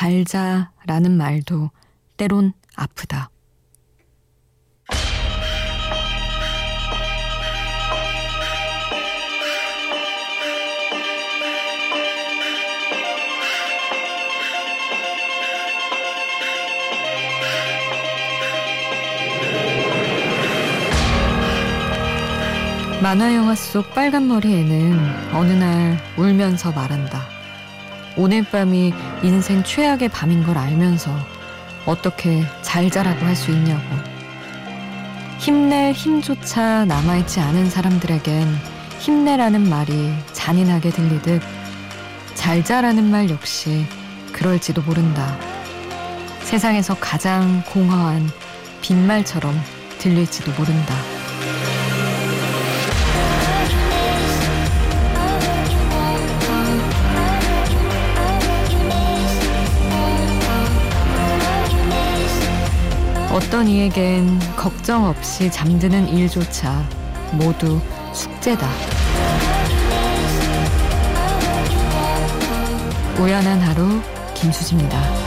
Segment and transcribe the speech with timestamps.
[0.00, 1.68] 잘 자라는 말도
[2.16, 3.28] 때론 아프다.
[23.02, 27.39] 만화 영화 속 빨간 머리에는 어느 날 울면서 말한다.
[28.16, 28.92] 오늘 밤이
[29.22, 31.10] 인생 최악의 밤인 걸 알면서
[31.86, 33.82] 어떻게 잘 자라고 할 수 있냐고.
[35.38, 38.46] 힘낼 힘조차 남아있지 않은 사람들에겐
[38.98, 41.40] 힘내라는 말이 잔인하게 들리듯
[42.34, 43.86] 잘 자라는 말 역시
[44.32, 45.38] 그럴지도 모른다.
[46.42, 48.28] 세상에서 가장 공허한
[48.82, 49.58] 빈말처럼
[49.98, 50.94] 들릴지도 모른다.
[63.32, 66.84] 어떤 이에겐 걱정 없이 잠드는 일조차
[67.32, 67.80] 모두
[68.12, 68.68] 숙제다.
[73.20, 74.00] 우연한 하루
[74.34, 75.19] 김수지입니다.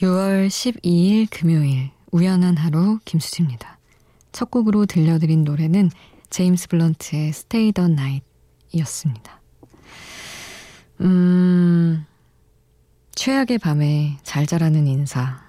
[0.00, 3.78] 6월 12일 금요일 우연한 하루 김수지입니다.
[4.30, 5.90] 첫 곡으로 들려드린 노래는
[6.30, 8.24] 제임스 블런트의 Stay the Night
[8.70, 9.40] 이었습니다.
[11.00, 12.06] 음,
[13.16, 15.42] 최악의 밤에 잘 자라는 인사.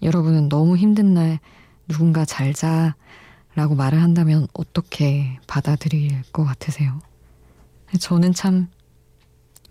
[0.00, 1.40] 여러분은 너무 힘든 날
[1.88, 7.00] 누군가 잘 자라고 말을 한다면 어떻게 받아들일 것 같으세요?
[7.98, 8.68] 저는 참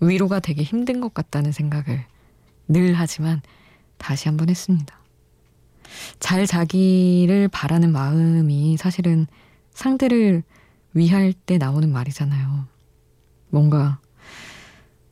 [0.02, 2.04] 위로가 되게 힘든 것 같다는 생각을
[2.68, 3.42] 늘 하지만
[3.98, 4.96] 다시 한번 했습니다.
[6.20, 9.28] 잘 자기를 바라는 마음이 사실은
[9.72, 10.44] 상대를
[10.94, 12.66] 위할 때 나오는 말이잖아요.
[13.50, 14.00] 뭔가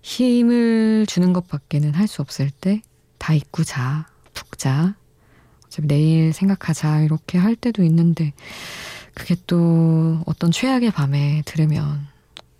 [0.01, 2.81] 힘을 주는 것밖에는 할 수 없을 때
[3.25, 4.95] 다 잊고 자, 푹 자,
[5.65, 8.33] 어차피 내일 생각하자 이렇게 할 때도 있는데
[9.15, 12.05] 그게 또 어떤 최악의 밤에 들으면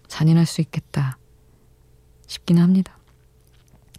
[0.07, 1.19] 잔인할 수 있겠다
[2.25, 2.97] 싶기는 합니다.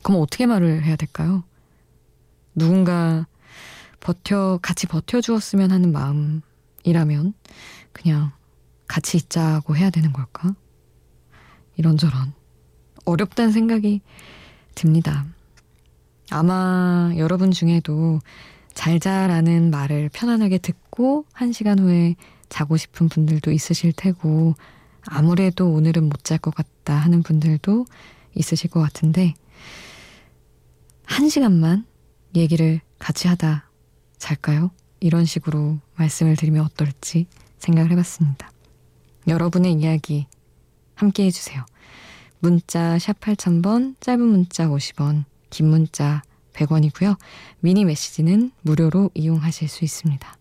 [0.03, 1.45] 그럼 어떻게 말을 해야 될까요?
[2.57, 3.27] 누군가
[4.01, 7.35] 버텨, 같이 버텨주었으면 하는 마음이라면
[7.93, 8.33] 그냥
[8.89, 10.55] 같이 있자고 해야 되는 걸까?
[11.77, 12.33] 이런저런
[13.05, 14.01] 어렵다는 생각이
[14.75, 15.27] 듭니다.
[16.31, 18.19] 아마 여러분 중에도
[18.75, 22.17] 잘 자라는 말을 편안하게 듣고 한 시간 후에
[22.49, 24.55] 자고 싶은 분들도 있으실 테고
[25.07, 27.87] 아무래도 오늘은 못 잘 것 같다 하는 분들도
[28.35, 29.35] 있으실 것 같은데
[31.05, 31.87] 한 시간만
[32.41, 33.69] 얘기를 같이 하다
[34.19, 34.71] 잘까요?
[35.01, 37.27] 이런 식으로 말씀을 드리면 어떨지
[37.59, 38.51] 생각을 해봤습니다.
[39.29, 40.27] 여러분의 이야기
[40.95, 41.65] 함께 해주세요.
[42.39, 47.19] 문자 샵 8000번, 짧은 문자 50원, 긴 문자 100원이고요.
[47.61, 50.37] 미니 메시지는 무료로 이용하실 수 있습니다.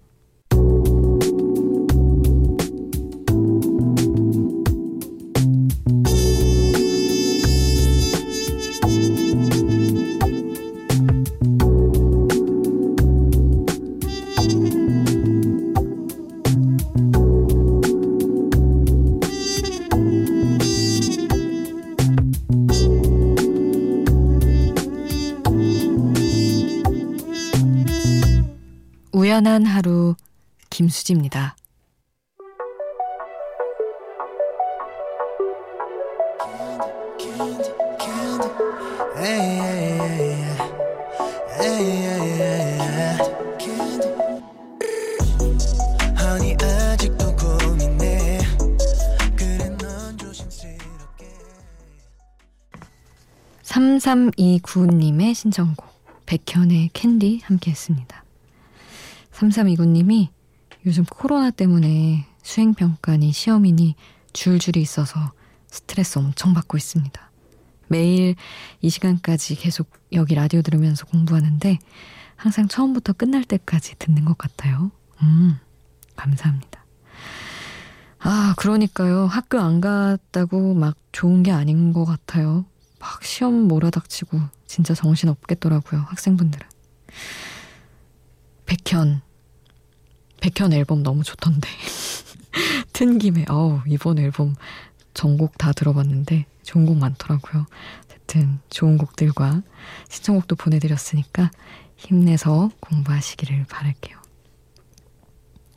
[29.46, 30.16] 우연한 하루
[30.72, 31.56] 김수지입니다.
[53.62, 55.86] 삼삼이구님의 신청곡
[56.26, 58.25] 백현의 캔디 함께 했습니다.
[59.36, 60.30] 3329님이
[60.86, 63.96] 요즘 코로나 때문에 수행평가니 시험이니
[64.34, 65.34] 줄줄이 있어서
[65.68, 67.32] 스트레스 엄청 받고 있습니다.
[67.88, 68.36] 매일
[68.82, 71.80] 이 시간까지 계속 여기 라디오 들으면서 공부하는데
[72.36, 74.92] 항상 처음부터 끝날 때까지 듣는 것 같아요.
[75.22, 75.60] 음,
[76.16, 76.86] 감사합니다.
[78.20, 79.28] 아, 그러니까요.
[79.28, 82.66] 학교 안 갔다고 막 좋은 게 아닌 것 같아요.
[83.00, 86.02] 막 시험 몰아닥치고 진짜 정신 없겠더라고요.
[86.08, 86.68] 학생분들은.
[88.66, 89.25] 백현.
[90.46, 91.68] 백현 앨범 너무 좋던데.
[92.94, 94.56] 튼 김에, 어우, 이번 앨범
[95.16, 97.66] 전곡 다 들어봤는데 좋은 곡 많더라고요.
[98.04, 99.64] 어쨌든 좋은 곡들과
[100.08, 101.50] 시청곡도 보내드렸으니까
[101.96, 104.22] 힘내서 공부하시기를 바랄게요.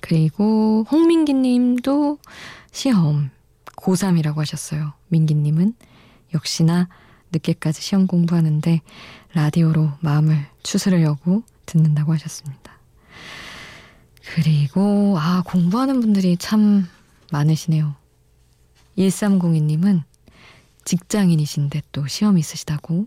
[0.01, 2.19] 그리고 홍민기 님도
[2.71, 3.31] 시험
[3.65, 4.93] 고3이라고 하셨어요.
[5.09, 5.73] 민기 님은
[6.35, 6.89] 역시나
[7.33, 8.83] 늦게까지 시험 공부하는데
[9.33, 12.78] 라디오로 마음을 추스르려고 듣는다고 하셨습니다.
[14.35, 16.87] 그리고 아 공부하는 분들이 참
[17.33, 17.95] 많으시네요.
[18.97, 20.03] 1302님은
[20.85, 23.05] 직장인이신데 또 시험 있으시다고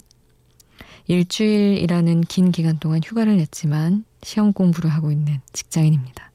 [1.08, 6.32] 일주일이라는 긴 기간 동안 휴가를 냈지만 시험 공부를 하고 있는 직장인입니다.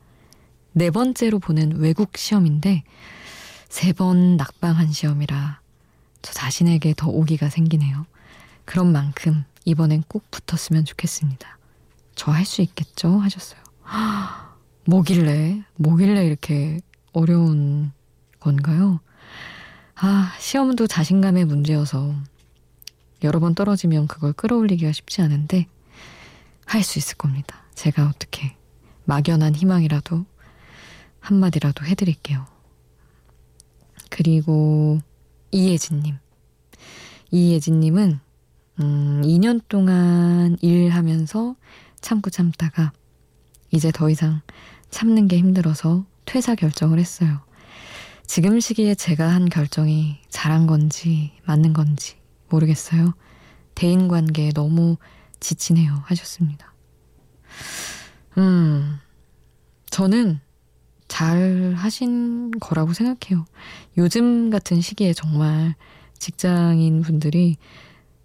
[0.73, 2.83] 네 번째로 보는 외국 시험인데
[3.69, 5.61] 세 번 낙방한 시험이라
[6.23, 8.07] 저 자신에게 더 오기가 생기네요.
[8.65, 11.59] 그런 만큼 이번엔 꼭 붙었으면 좋겠습니다.
[12.15, 13.19] 저 할 수 있겠죠?
[13.19, 13.61] 하셨어요.
[14.87, 16.81] 뭐길래, 뭐길래 이렇게
[17.13, 17.93] 어려운
[18.41, 19.01] 건가요?
[19.97, 22.15] 아, 시험도 자신감의 문제여서
[23.25, 25.67] 여러 번 떨어지면 그걸 끌어올리기가 쉽지 않은데
[26.67, 27.65] 할 수 있을 겁니다.
[27.75, 28.57] 제가 어떻게
[29.05, 30.25] 막연한 희망이라도
[31.21, 32.45] 한마디라도 해드릴게요.
[34.11, 35.01] 그리고
[35.53, 36.17] 이예진님.
[37.31, 38.21] 이예진님은
[38.81, 41.57] 음, 2년 동안 일하면서
[42.01, 42.93] 참고 참다가
[43.71, 44.43] 이제 더 이상
[44.97, 47.43] 참는 게 힘들어서 퇴사 결정을 했어요.
[48.27, 52.17] 지금 시기에 제가 한 결정이 잘한 건지 맞는 건지
[52.49, 53.13] 모르겠어요.
[53.75, 54.97] 대인 관계에 너무
[55.39, 56.03] 지치네요.
[56.07, 56.73] 하셨습니다.
[58.39, 58.99] 음,
[59.91, 60.41] 저는
[61.09, 63.45] 잘 하신 거라고 생각해요.
[63.99, 65.75] 요즘 같은 시기에 정말
[66.19, 67.59] 직장인 분들이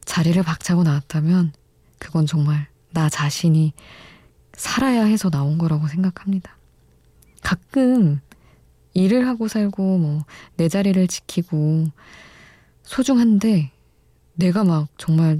[0.06, 1.52] 자리를 박차고 나왔다면
[2.00, 3.74] 그건 정말 나 자신이
[4.56, 6.61] 살아야 해서 나온 거라고 생각합니다.
[7.42, 8.20] 가끔
[8.94, 10.24] 일을 하고 살고 뭐
[10.58, 11.88] 내 자리를 지키고
[12.84, 13.72] 소중한데
[14.36, 15.40] 내가 막 정말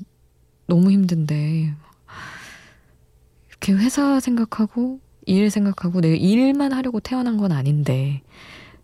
[0.68, 1.74] 너무 힘든데
[3.50, 8.22] 이렇게 회사 생각하고 일 생각하고 내 일만 하려고 태어난 건 아닌데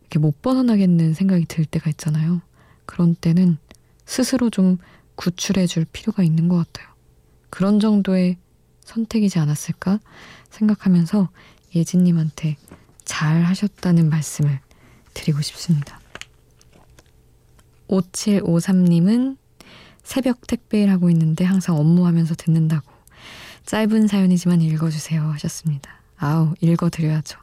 [0.02, 2.42] 이렇게 못 벗어나겠는 생각이 들 때가 있잖아요.
[2.86, 3.58] 그런 때는
[4.06, 4.78] 스스로 좀
[5.16, 6.94] 구출해 줄 필요가 있는 것 같아요.
[7.50, 8.38] 그런 정도의
[8.82, 10.00] 선택이지 않았을까
[10.52, 11.30] 생각하면서
[11.76, 12.58] 예진님한테
[13.08, 14.60] 잘 하셨다는 말씀을
[15.14, 16.00] 드리고 싶습니다.
[17.88, 19.38] 5753님은
[20.04, 22.86] 새벽 택배일 하고 있는데 항상 업무하면서 듣는다고
[23.66, 26.02] 짧은 사연이지만 읽어주세요 하셨습니다.
[26.18, 27.40] 아우 읽어드려야죠.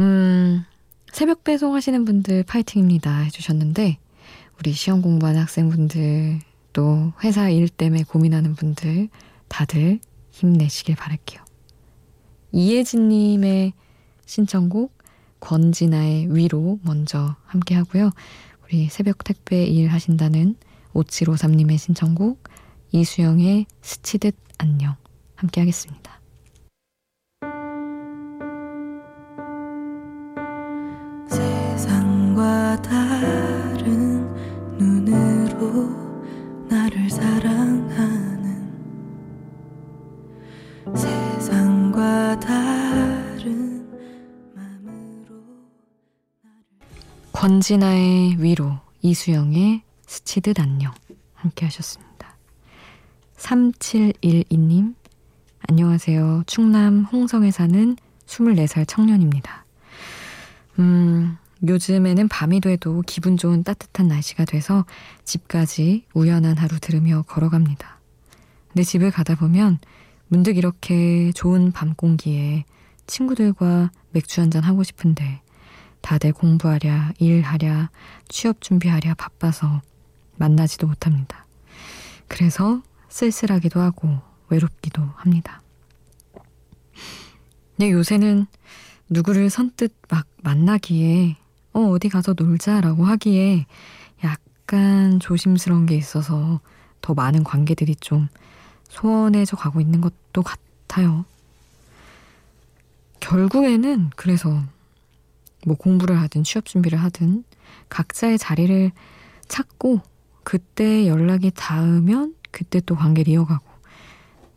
[0.00, 0.64] 음
[1.10, 3.98] 새벽 배송 하시는 분들 파이팅입니다 해주셨는데
[4.58, 6.40] 우리 시험 공부하는 학생분들
[6.74, 9.08] 또 회사 일 때문에 고민하는 분들
[9.48, 9.98] 다들
[10.30, 11.42] 힘내시길 바랄게요.
[12.52, 13.72] 이혜진님의
[14.26, 14.96] 신청곡
[15.40, 18.10] 권진아의 위로 먼저 함께 하고요.
[18.64, 20.56] 우리 새벽 택배 일 하신다는
[20.92, 22.42] 5753님의 신청곡
[22.92, 24.96] 이수영의 스치듯 안녕
[25.34, 26.20] 함께 하겠습니다.
[31.28, 34.34] 세상과 다른
[34.78, 35.90] 눈으로
[36.68, 38.72] 나를 사랑하는
[47.46, 50.92] 권진아의 위로 이수영의 스치듯 안녕
[51.32, 52.36] 함께 하셨습니다.
[53.36, 54.96] 3712님
[55.68, 56.42] 안녕하세요.
[56.48, 57.94] 충남 홍성에 사는
[58.26, 59.64] 24살 청년입니다.
[60.80, 64.84] 음, 요즘에는 밤이 돼도 기분 좋은 따뜻한 날씨가 돼서
[65.22, 68.00] 집까지 우연한 하루 들으며 걸어갑니다.
[68.72, 69.78] 근데 집을 가다 보면
[70.26, 72.64] 문득 이렇게 좋은 밤 공기에
[73.06, 75.42] 친구들과 맥주 한잔 하고 싶은데
[76.00, 77.90] 다들 공부하랴, 일하랴,
[78.28, 79.82] 취업 준비하랴 바빠서
[80.36, 81.46] 만나지도 못합니다.
[82.28, 85.62] 그래서 쓸쓸하기도 하고 외롭기도 합니다.
[87.76, 88.46] 네, 요새는
[89.08, 91.36] 누구를 선뜻 막 만나기에
[91.72, 93.66] 어, 어디 가서 놀자라고 하기에
[94.24, 96.60] 약간 조심스러운 게 있어서
[97.00, 98.28] 더 많은 관계들이 좀
[98.88, 101.24] 소원해져 가고 있는 것도 같아요.
[103.20, 104.62] 결국에는 그래서
[105.66, 107.42] 뭐 공부를 하든 취업 준비를 하든
[107.88, 108.92] 각자의 자리를
[109.48, 110.00] 찾고
[110.44, 113.66] 그때 연락이 닿으면 그때 또 관계를 이어가고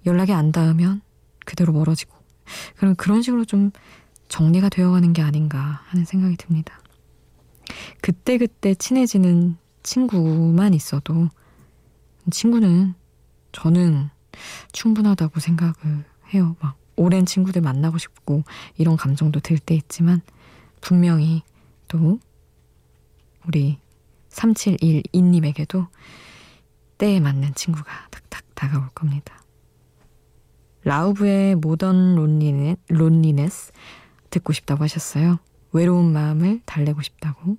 [0.06, 1.02] 연락이 안 닿으면
[1.46, 2.16] 그대로 멀어지고
[2.78, 3.72] 그럼 그런 식으로 좀
[4.28, 6.80] 정리가 되어가는 게 아닌가 하는 생각이 듭니다.
[8.02, 11.30] 그때 그때 친해지는 친구만 있어도
[12.30, 12.94] 친구는
[13.52, 14.10] 저는
[14.74, 16.56] 충분하다고 생각을 해요.
[16.60, 18.44] 막 오랜 친구들 만나고 싶고
[18.78, 20.22] 이런 감정도 들 때 있지만
[20.82, 21.44] 분명히
[21.88, 22.20] 또
[23.48, 23.80] 우리
[24.30, 25.88] 3712님에게도
[26.98, 29.42] 때에 맞는 친구가 탁탁 다가올 겁니다.
[30.84, 33.72] 라우브의 모던 론리네, 론리네스
[34.30, 35.40] 듣고 싶다고 하셨어요.
[35.72, 37.58] 외로운 마음을 달래고 싶다고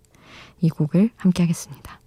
[0.60, 1.99] 이 곡을 함께 하겠습니다.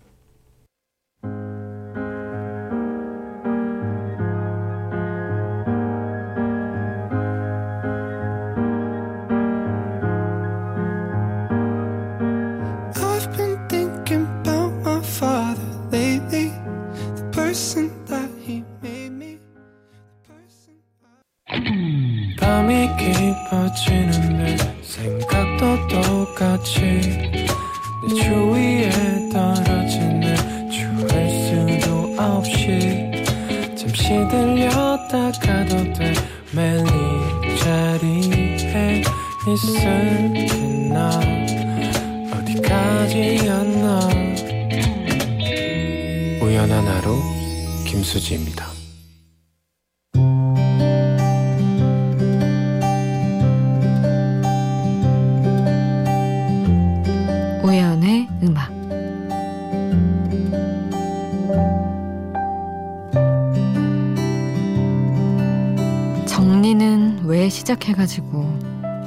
[67.73, 68.43] 시작해가지고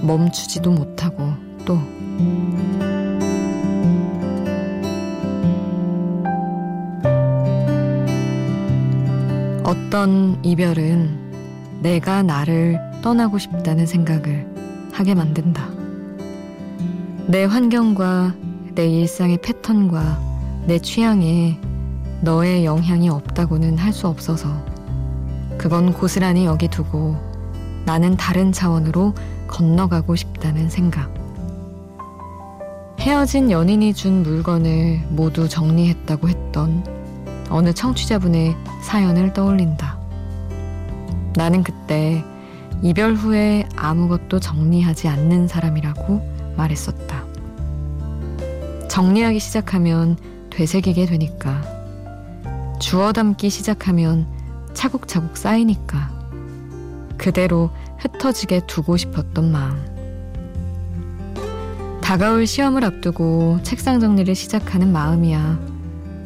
[0.03, 1.33] 멈추지도 못하고
[1.65, 1.79] 또
[9.65, 14.47] 어떤 이별은 내가 나를 떠나고 싶다는 생각을
[14.93, 15.69] 하게 만든다.
[17.29, 18.35] 내 환경과
[18.75, 20.21] 내 일상의 패턴과
[20.67, 21.59] 내 취향에
[22.23, 24.49] 너의 영향이 없다고는 할 수 없어서
[25.59, 27.26] 그건 고스란히 여기 두고
[27.87, 29.15] 나는 다른 차원으로
[29.47, 31.15] 건너가고 싶다는 생각.
[32.99, 36.85] 헤어진 연인이 준 물건을 모두 정리했다고 했던
[37.49, 39.97] 어느 청취자분의 사연을 떠올린다.
[41.37, 42.25] 나는 그때
[42.83, 47.25] 이별 후에 아무것도 정리하지 않는 사람이라고 말했었다.
[48.89, 50.17] 정리하기 시작하면
[50.51, 51.63] 되새기게 되니까.
[52.81, 54.27] 주워 담기 시작하면
[54.75, 56.16] 차곡차곡 쌓이니까.
[57.19, 59.97] 그대로 흩어지게 두고 싶었던 마음.
[62.03, 65.59] 다가올 시험을 앞두고 책상 정리를 시작하는 마음이야.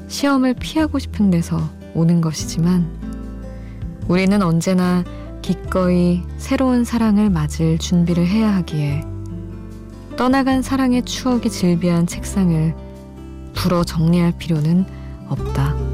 [0.08, 1.58] 시험을 피하고 싶은 데서
[1.94, 2.86] 오는 것이지만
[4.08, 5.04] 우리는 언제나
[5.40, 9.04] 기꺼이 새로운 사랑을 맞을 준비를 해야 하기에
[10.16, 12.74] 떠나간 사랑의 추억이 질비한 책상을
[13.54, 14.84] 불어 정리할 필요는
[15.28, 15.89] 없다.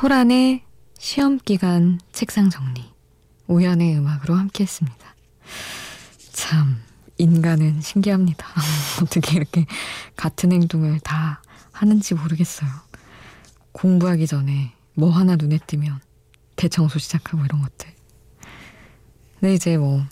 [0.00, 0.62] 소란의
[0.96, 2.84] 시험 기간 책상 정리.
[3.48, 4.96] 우연의 음악으로 함께 했습니다.
[6.30, 6.80] 참,
[7.16, 8.46] 인간은 신기합니다.
[9.02, 9.66] 어떻게 이렇게
[10.14, 12.70] 같은 행동을 다 하는지 모르겠어요.
[13.72, 15.98] 공부하기 전에 뭐 하나 눈에 띄면
[16.54, 17.92] 대청소 시작하고 이런 것들.
[19.40, 20.04] 근데 이제 뭐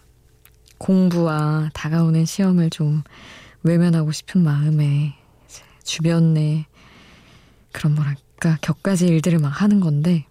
[0.78, 3.04] 공부와 다가오는 시험을 좀
[3.62, 5.16] 외면하고 싶은 마음에
[5.84, 6.66] 주변에
[7.70, 10.26] 그런 뭐랄까 그러니까 격가지 일들을 막 하는 건데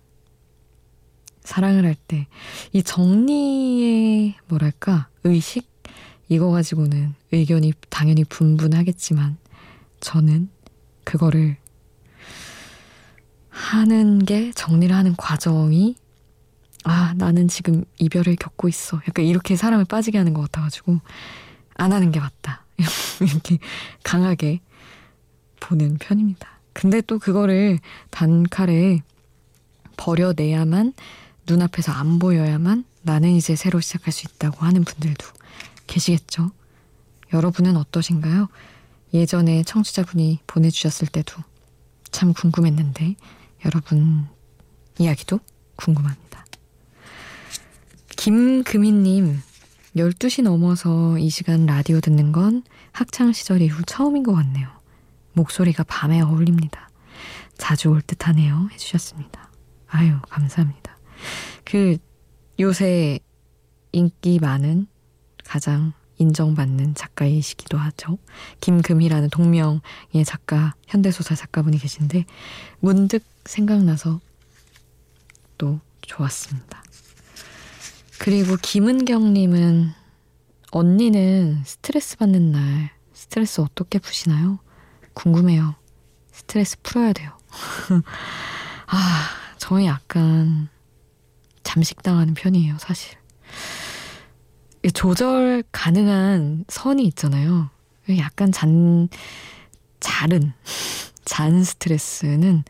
[1.43, 2.27] 사랑을 할 때
[2.73, 5.69] 이 정리의 뭐랄까 의식?
[6.27, 9.37] 이거 가지고는 의견이 당연히 분분하겠지만
[9.99, 10.49] 저는
[11.03, 11.57] 그거를
[13.49, 15.95] 하는 게 정리를 하는 과정이
[16.83, 18.97] 아 나는 지금 이별을 겪고 있어.
[19.07, 20.99] 약간 이렇게 사람을 빠지게 하는 것 같아가지고
[21.75, 22.65] 안 하는 게 맞다.
[23.21, 23.59] 이렇게
[24.03, 24.61] 강하게
[25.59, 26.54] 보는 편입니다.
[26.75, 27.79] 근데 또 그거를
[28.11, 28.99] 단칼에
[29.95, 30.91] 버려내야만
[31.47, 35.25] 눈앞에서 안 보여야만 나는 이제 새로 시작할 수 있다고 하는 분들도
[35.87, 36.51] 계시겠죠.
[37.33, 38.49] 여러분은 어떠신가요?
[39.13, 41.41] 예전에 청취자분이 보내주셨을 때도
[42.11, 43.15] 참 궁금했는데
[43.63, 44.27] 여러분
[44.99, 45.39] 이야기도
[45.77, 46.45] 궁금합니다.
[48.17, 49.41] 김금희님
[49.95, 54.74] 12시 넘어서 이 시간 라디오 듣는 건 학창시절 이후 처음인 것 같네요.
[55.35, 56.89] 목소리가 밤에 어울립니다.
[57.57, 58.69] 자주 올 듯하네요.
[58.73, 59.51] 해주셨습니다.
[59.87, 60.97] 아유, 감사합니다.
[61.63, 61.97] 그,
[62.59, 63.19] 요새
[63.91, 64.87] 인기 많은
[65.43, 68.17] 가장 인정받는 작가이시기도 하죠.
[68.61, 72.25] 김금희라는 동명의 작가, 현대소설 작가분이 계신데,
[72.79, 74.19] 문득 생각나서
[75.57, 76.83] 또 좋았습니다.
[78.19, 79.91] 그리고 김은경님은
[80.71, 84.59] 언니는 스트레스 받는 날 스트레스 어떻게 푸시나요?
[85.15, 85.75] 궁금해요.
[86.31, 87.31] 스트레스 풀어야 돼요.
[88.87, 90.69] 아, 저는 약간
[91.63, 93.17] 잠식당하는 편이에요, 사실.
[94.93, 97.71] 조절 가능한 선이 있잖아요.
[98.19, 99.09] 약간 잔,
[99.99, 100.53] 자른,
[101.25, 102.63] 잔 스트레스는,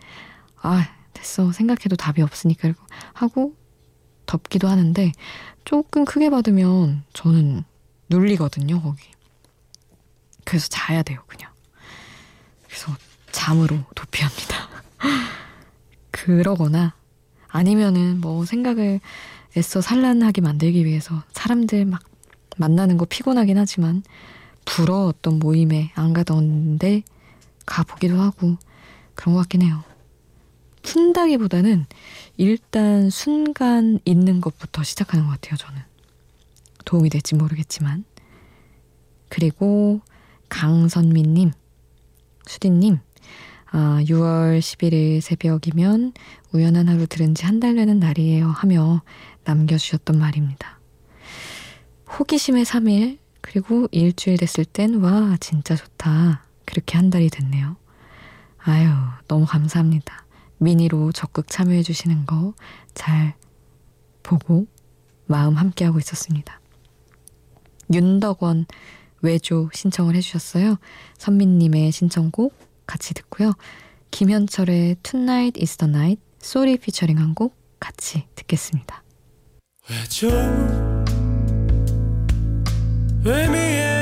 [0.62, 1.52] 아, 됐어.
[1.52, 2.74] 생각해도 답이 없으니까
[3.14, 3.56] 하고
[4.25, 5.12] 덮기도 하는데,
[5.66, 7.64] 조금 크게 받으면 저는
[8.10, 9.10] 눌리거든요, 거기.
[10.46, 11.54] 그래서 자야 돼요, 그냥.
[12.75, 12.94] 그래서
[13.32, 14.67] 잠으로 도피합니다.
[16.12, 16.94] 그러거나
[17.48, 19.00] 아니면은 뭐 생각을
[19.55, 22.03] 애써 산란하게 만들기 위해서 사람들 막
[22.58, 24.03] 만나는 거 피곤하긴 하지만
[25.08, 27.03] 어떤 모임에 안 가던데
[27.65, 28.58] 가보기도 하고
[29.13, 29.82] 그런 것 같긴 해요.
[30.82, 31.86] 푼다기보다는
[32.36, 35.82] 일단 순간 있는 것부터 시작하는 것 같아요, 저는.
[36.84, 38.03] 도움이 될지 모르겠지만.
[39.29, 40.01] 그리고
[40.50, 41.51] 강선미님,
[42.48, 43.00] 수디님,
[43.72, 46.14] 아, 6월 11일 새벽이면
[46.54, 49.02] 우연한 하루 들은 지 한 달 되는 날이에요 하며
[49.44, 50.79] 남겨주셨던 말입니다.
[52.20, 56.46] 호기심의 3일, 그리고 일주일 됐을 땐, 와, 진짜 좋다.
[56.66, 57.75] 그렇게 한 달이 됐네요.
[58.58, 58.88] 아유,
[59.27, 60.25] 너무 감사합니다.
[60.58, 62.53] 미니로 적극 참여해주시는 거
[62.96, 63.36] 잘
[64.24, 64.66] 보고
[65.27, 66.60] 마음 함께하고 있었습니다.
[67.94, 68.66] 윤덕원
[69.25, 70.77] 외조 신청을 해주셨어요.
[71.18, 72.53] 선민님의 신청곡
[72.85, 73.53] 같이 듣고요.
[74.11, 79.03] 김현철의 Tonight is the Night 소리 피처링 한 곡 같이 듣겠습니다.
[83.24, 83.95] 왜 미안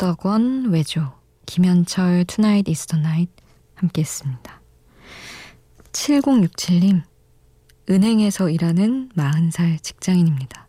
[0.00, 1.12] 윤덕원 외조
[1.44, 2.24] 김현철
[2.66, 3.30] is the Night
[3.74, 4.62] 함께 했습니다.
[5.92, 7.02] 7067님
[7.90, 10.68] 은행에서 일하는 40살 직장인입니다.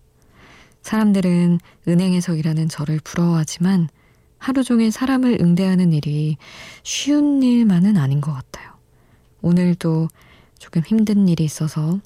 [0.81, 3.87] 사람들은 은행에서 일하는 저를 부러워하지만
[4.37, 6.35] 하루 종일 사람을 응대하는 일이
[6.83, 8.73] 쉬운 일만은 아닌 것 같아요.
[9.41, 10.09] 오늘도
[10.59, 12.01] 조금 힘든 일이 있어서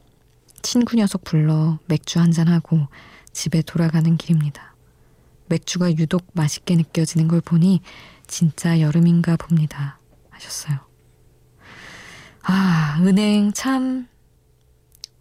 [0.62, 2.88] 친구 녀석 불러 맥주 한잔하고
[3.34, 4.75] 집에 돌아가는 길입니다.
[5.48, 7.82] 맥주가 유독 맛있게 느껴지는 걸 보니
[8.28, 10.00] 진짜 여름인가 봅니다.
[10.30, 10.80] 하셨어요.
[12.44, 14.08] 아, 은행 참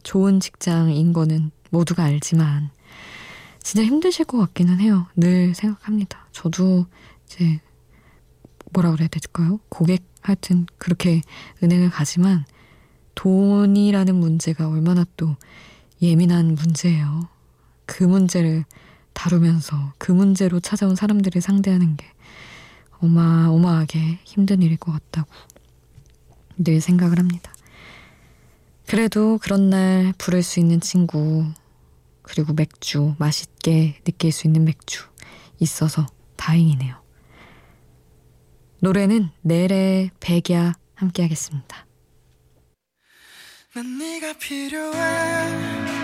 [0.03, 2.71] 좋은 직장인 거는 모두가 알지만
[3.63, 5.07] 진짜 힘드실 것 같기는 해요.
[5.17, 6.29] 늘 생각합니다.
[6.33, 6.87] 저도
[7.25, 7.61] 이제
[8.73, 9.59] 뭐라 그래야 될까요?
[9.69, 11.23] 고객 하여튼 그렇게
[11.63, 12.45] 은행을 가지만
[13.15, 15.37] 돈이라는 문제가 얼마나 또
[16.03, 17.29] 예민한 문제예요.
[17.87, 18.65] 그 문제를
[19.15, 22.07] 다루면서 그 문제로 찾아온 사람들을 상대하는 게
[23.01, 25.29] 어마어마하게 힘든 일일 것 같다고
[26.57, 27.53] 늘 생각을 합니다.
[28.87, 31.47] 그래도 그런 날 부를 수 있는 친구,
[32.23, 35.05] 그리고 맥주, 맛있게 느낄 수 있는 맥주
[35.59, 37.03] 있어서 다행이네요.
[38.81, 41.87] 노래는 내래 백야 함께 하겠습니다.
[43.75, 46.04] 난 네가 필요해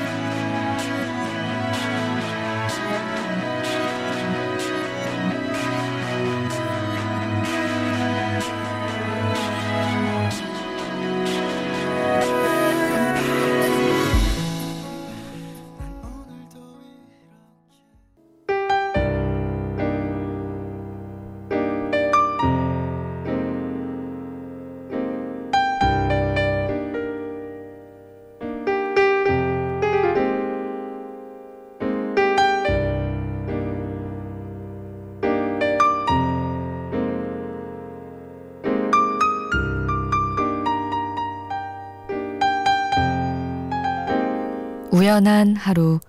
[45.21, 46.01] 우연한 하루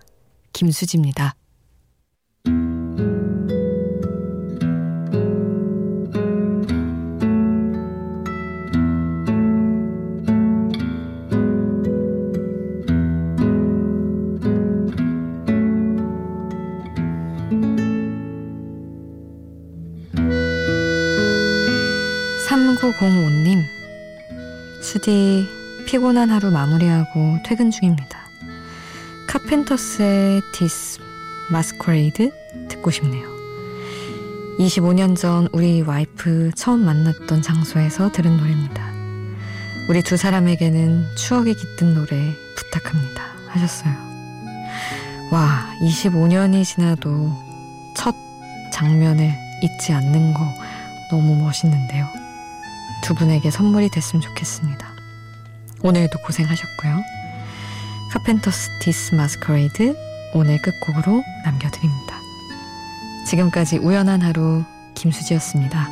[0.54, 1.36] 김수지입니다.
[22.47, 23.62] 3905님,
[24.82, 25.45] 수디
[25.86, 28.20] 피곤한 하루 마무리하고 퇴근 중입니다.
[29.32, 31.00] 카펜터스의 This
[31.52, 32.32] Masquerade
[32.67, 33.30] 듣고 싶네요.
[34.60, 38.91] 25년 전 우리 와이프 처음 만났던 장소에서 들은 노래입니다.
[39.88, 43.24] 우리 두 사람에게는 추억이 깃든 노래 부탁합니다.
[43.48, 43.94] 하셨어요.
[45.32, 47.32] 와, 25년이 지나도
[47.96, 48.13] 첫
[48.74, 50.41] 장면을 잊지 않는 거
[51.10, 52.06] 너무 멋있는데요.
[53.02, 54.86] 두 분에게 선물이 됐으면 좋겠습니다.
[55.84, 57.20] 오늘도 고생하셨고요.
[58.12, 59.95] 카펜터스 This Masquerade
[60.34, 62.17] 오늘 끝곡으로 남겨드립니다.
[63.26, 65.88] 지금까지 우연한 하루 김수지였습니다.